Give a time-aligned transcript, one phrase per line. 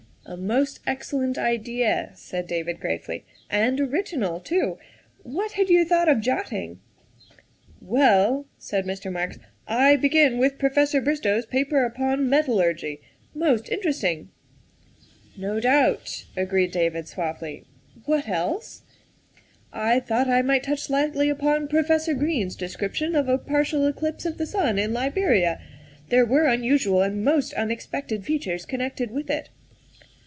[0.23, 3.25] "A most excellent idea," said David gravely,"
[3.67, 4.77] and original too.
[5.23, 6.79] What had you thought of jotting?""
[7.81, 9.11] Well," said Mr.
[9.11, 9.39] Marks,"
[9.87, 13.01] I begin with Professor Bristow's paper upon metallurgy.
[13.33, 14.29] Most interesting.""
[15.45, 17.65] No doubt," agreed David suavely."
[18.05, 18.83] What else?""
[19.89, 24.37] I thought I might touch lightly upon Professor Green's description of a partial eclipse of
[24.37, 25.59] the sun in Liberia;
[26.09, 29.49] there were unusual and most unexpected feat ures connected with it."